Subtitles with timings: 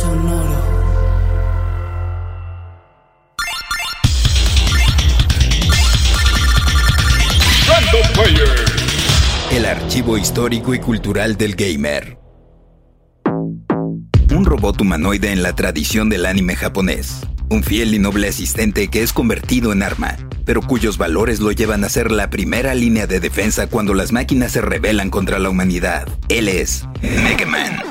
[0.00, 0.80] Sonoro.
[9.52, 12.18] El archivo histórico y cultural del gamer.
[14.34, 17.20] Un robot humanoide en la tradición del anime japonés.
[17.50, 21.84] Un fiel y noble asistente que es convertido en arma, pero cuyos valores lo llevan
[21.84, 26.08] a ser la primera línea de defensa cuando las máquinas se rebelan contra la humanidad.
[26.30, 27.89] Él es Mega Man.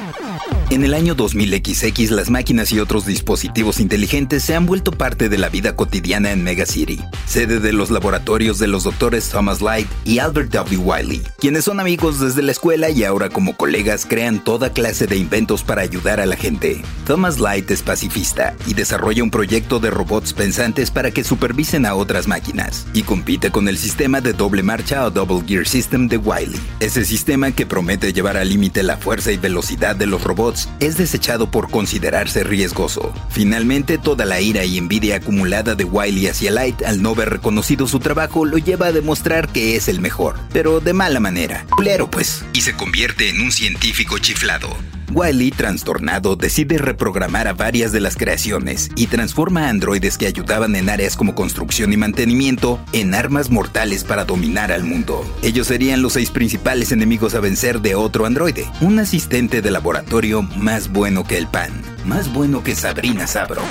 [0.71, 5.39] En el año 2000XX, las máquinas y otros dispositivos inteligentes se han vuelto parte de
[5.39, 9.87] la vida cotidiana en Mega City, sede de los laboratorios de los doctores Thomas Light
[10.05, 10.77] y Albert W.
[10.77, 15.17] Wiley, quienes son amigos desde la escuela y ahora como colegas crean toda clase de
[15.17, 16.83] inventos para ayudar a la gente.
[17.07, 21.95] Thomas Light es pacifista y desarrolla un proyecto de robots pensantes para que supervisen a
[21.95, 26.17] otras máquinas, y compite con el sistema de doble marcha o Double Gear System de
[26.17, 26.59] Wiley.
[26.79, 30.97] Ese sistema que promete llevar al límite la fuerza y velocidad de los robots es
[30.97, 33.13] desechado por considerarse riesgoso.
[33.29, 37.87] Finalmente, toda la ira y envidia acumulada de Wiley hacia Light al no ver reconocido
[37.87, 41.65] su trabajo lo lleva a demostrar que es el mejor, pero de mala manera.
[41.69, 42.43] Culero, pues.
[42.53, 44.69] Y se convierte en un científico chiflado.
[45.11, 50.75] Wiley, trastornado, decide reprogramar a varias de las creaciones y transforma a androides que ayudaban
[50.75, 55.25] en áreas como construcción y mantenimiento en armas mortales para dominar al mundo.
[55.41, 60.41] Ellos serían los seis principales enemigos a vencer de otro androide, un asistente de laboratorio
[60.41, 61.71] más bueno que el pan,
[62.05, 63.65] más bueno que Sabrina Sabrok.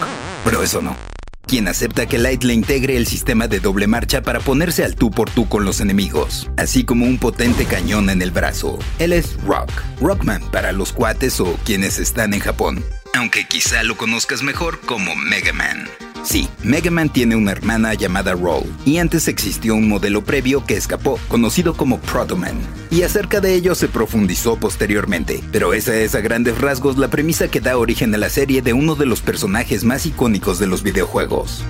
[0.45, 1.18] Pero eso no
[1.49, 5.11] quien acepta que Light le integre el sistema de doble marcha para ponerse al tú
[5.11, 8.79] por tú con los enemigos, así como un potente cañón en el brazo.
[8.99, 13.97] Él es Rock, Rockman para los cuates o quienes están en Japón, aunque quizá lo
[13.97, 15.89] conozcas mejor como Mega Man.
[16.29, 20.77] Sí, Mega Man tiene una hermana llamada Roll, y antes existió un modelo previo que
[20.77, 22.59] escapó, conocido como Protoman,
[22.91, 27.49] y acerca de ello se profundizó posteriormente, pero esa es a grandes rasgos la premisa
[27.49, 30.83] que da origen a la serie de uno de los personajes más icónicos de los
[30.83, 31.65] videojuegos.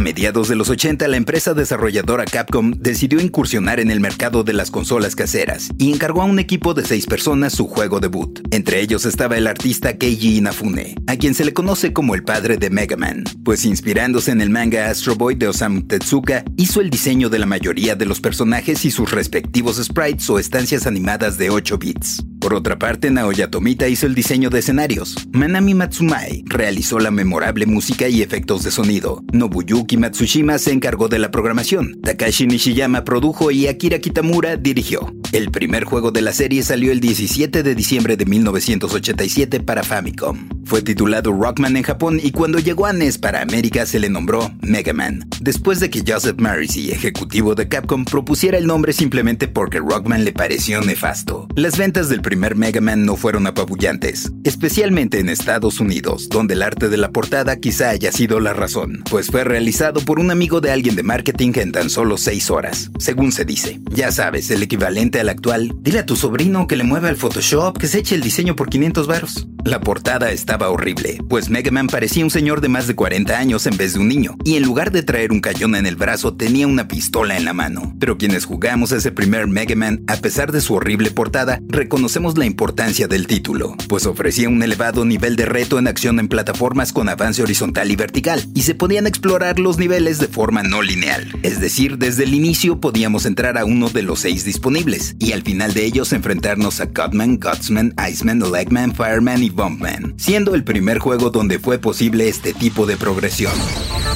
[0.00, 4.54] A mediados de los 80, la empresa desarrolladora Capcom decidió incursionar en el mercado de
[4.54, 8.40] las consolas caseras y encargó a un equipo de seis personas su juego debut.
[8.50, 12.56] Entre ellos estaba el artista Keiji Inafune, a quien se le conoce como el padre
[12.56, 16.88] de Mega Man, pues inspirándose en el manga Astro Boy de Osamu Tezuka, hizo el
[16.88, 21.50] diseño de la mayoría de los personajes y sus respectivos sprites o estancias animadas de
[21.50, 22.24] 8 bits.
[22.50, 25.14] Por otra parte, Naoya Tomita hizo el diseño de escenarios.
[25.30, 29.22] Manami Matsumae realizó la memorable música y efectos de sonido.
[29.32, 32.00] Nobuyuki Matsushima se encargó de la programación.
[32.02, 35.14] Takashi Nishiyama produjo y Akira Kitamura dirigió.
[35.32, 40.48] El primer juego de la serie salió el 17 de diciembre de 1987 para Famicom.
[40.64, 44.52] Fue titulado Rockman en Japón y cuando llegó a NES para América se le nombró
[44.60, 49.78] Mega Man, después de que Joseph Marisi, ejecutivo de Capcom, propusiera el nombre simplemente porque
[49.78, 51.46] Rockman le pareció nefasto.
[51.54, 56.62] Las ventas del primer Mega Man no fueron apabullantes, especialmente en Estados Unidos, donde el
[56.62, 60.60] arte de la portada quizá haya sido la razón, pues fue realizado por un amigo
[60.60, 63.80] de alguien de marketing en tan solo 6 horas, según se dice.
[63.92, 67.78] Ya sabes, el equivalente al actual, dile a tu sobrino que le mueva el Photoshop,
[67.78, 69.46] que se eche el diseño por 500 varos.
[69.64, 73.66] La portada estaba horrible, pues Mega Man parecía un señor de más de 40 años
[73.66, 76.34] en vez de un niño, y en lugar de traer un cañón en el brazo
[76.34, 77.94] tenía una pistola en la mano.
[78.00, 82.46] Pero quienes jugamos ese primer Mega Man, a pesar de su horrible portada, reconocemos la
[82.46, 87.08] importancia del título, pues ofrecía un elevado nivel de reto en acción en plataformas con
[87.08, 91.38] avance horizontal y vertical, y se podían explorar los niveles de forma no lineal.
[91.42, 95.42] Es decir, desde el inicio podíamos entrar a uno de los seis disponibles, y al
[95.42, 100.98] final de ellos enfrentarnos a Cutman, Gutsman, Iceman, Legman, Fireman y Bumpman, siendo el primer
[100.98, 103.52] juego donde fue posible este tipo de progresión.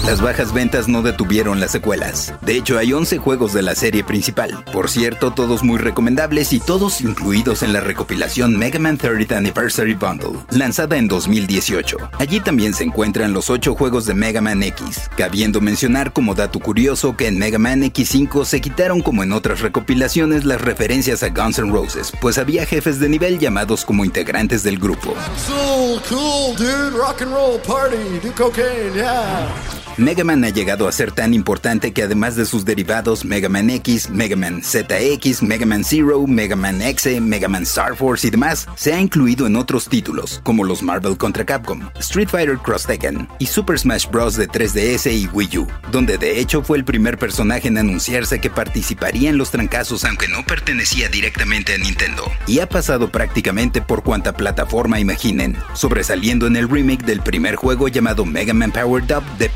[0.07, 2.35] Las bajas ventas no detuvieron las secuelas.
[2.43, 4.63] De hecho, hay 11 juegos de la serie principal.
[4.71, 9.95] Por cierto, todos muy recomendables y todos incluidos en la recopilación Mega Man 30th Anniversary
[9.95, 11.97] Bundle, lanzada en 2018.
[12.19, 16.61] Allí también se encuentran los 8 juegos de Mega Man X, cabiendo mencionar como dato
[16.61, 21.31] curioso que en Mega Man X5 se quitaron como en otras recopilaciones las referencias a
[21.31, 25.15] Guns N' Roses, pues había jefes de nivel llamados como integrantes del grupo.
[25.49, 26.91] Cool, dude.
[26.91, 28.21] Rock and roll party.
[28.23, 29.49] Do cocaine, yeah.
[29.97, 33.71] Mega Man ha llegado a ser tan importante que además de sus derivados Mega Man
[33.71, 38.31] X, Mega Man ZX, Mega Man Zero, Mega Man X, Mega Man Star Force y
[38.31, 42.87] demás, se ha incluido en otros títulos, como los Marvel contra Capcom, Street Fighter Cross
[42.87, 44.35] Tekken y Super Smash Bros.
[44.35, 48.51] de 3DS y Wii U, donde de hecho fue el primer personaje en anunciarse que
[48.51, 52.25] participaría en los trancazos aunque no pertenecía directamente a Nintendo.
[52.49, 57.87] Y ha pasado prácticamente por cuanta plataforma imaginen, sobresaliendo en el remake del primer juego
[57.87, 59.49] llamado Mega Man Power Up de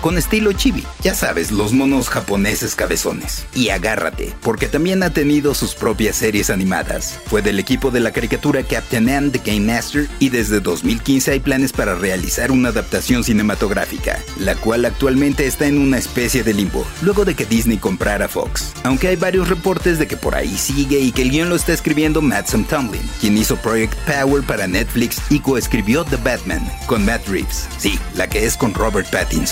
[0.00, 3.46] Con estilo chibi, ya sabes, los monos japoneses cabezones.
[3.54, 7.20] Y agárrate, porque también ha tenido sus propias series animadas.
[7.26, 11.40] Fue del equipo de la caricatura Captain N the Game Master y desde 2015 hay
[11.40, 16.84] planes para realizar una adaptación cinematográfica, la cual actualmente está en una especie de limbo,
[17.02, 18.72] luego de que Disney comprara Fox.
[18.82, 21.72] Aunque hay varios reportes de que por ahí sigue y que el guion lo está
[21.72, 27.28] escribiendo Matt Tomlin, quien hizo Project Power para Netflix y coescribió The Batman con Matt
[27.28, 27.68] Reeves.
[27.78, 29.51] Sí, la que es con Robert Pattinson.